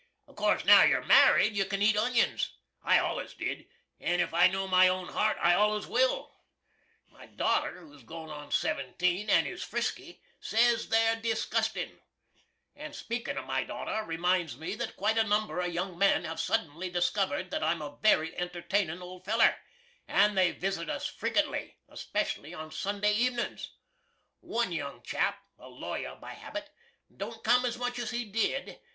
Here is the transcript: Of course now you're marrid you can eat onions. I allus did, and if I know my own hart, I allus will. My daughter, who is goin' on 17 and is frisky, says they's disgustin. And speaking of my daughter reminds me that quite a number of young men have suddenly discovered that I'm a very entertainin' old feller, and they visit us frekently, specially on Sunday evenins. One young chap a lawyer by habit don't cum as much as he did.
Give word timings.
Of 0.27 0.35
course 0.35 0.65
now 0.65 0.81
you're 0.81 1.03
marrid 1.03 1.53
you 1.55 1.63
can 1.65 1.83
eat 1.83 1.95
onions. 1.95 2.55
I 2.83 2.97
allus 2.97 3.35
did, 3.35 3.67
and 3.99 4.19
if 4.19 4.33
I 4.33 4.47
know 4.47 4.67
my 4.67 4.87
own 4.87 5.09
hart, 5.09 5.37
I 5.39 5.53
allus 5.53 5.85
will. 5.85 6.33
My 7.11 7.27
daughter, 7.27 7.79
who 7.79 7.93
is 7.93 8.01
goin' 8.01 8.31
on 8.31 8.49
17 8.49 9.29
and 9.29 9.45
is 9.45 9.61
frisky, 9.61 10.23
says 10.39 10.89
they's 10.89 11.21
disgustin. 11.21 11.99
And 12.75 12.95
speaking 12.95 13.37
of 13.37 13.45
my 13.45 13.63
daughter 13.63 14.03
reminds 14.03 14.57
me 14.57 14.73
that 14.73 14.95
quite 14.95 15.19
a 15.19 15.23
number 15.23 15.59
of 15.59 15.71
young 15.71 15.99
men 15.99 16.23
have 16.23 16.39
suddenly 16.39 16.89
discovered 16.89 17.51
that 17.51 17.63
I'm 17.63 17.83
a 17.83 17.99
very 18.01 18.35
entertainin' 18.37 19.03
old 19.03 19.23
feller, 19.23 19.55
and 20.07 20.35
they 20.35 20.49
visit 20.51 20.89
us 20.89 21.11
frekently, 21.15 21.73
specially 21.93 22.55
on 22.55 22.71
Sunday 22.71 23.13
evenins. 23.13 23.69
One 24.39 24.71
young 24.71 25.03
chap 25.03 25.43
a 25.59 25.67
lawyer 25.69 26.17
by 26.19 26.31
habit 26.33 26.71
don't 27.15 27.43
cum 27.43 27.65
as 27.67 27.77
much 27.77 27.99
as 27.99 28.09
he 28.09 28.25
did. 28.25 28.79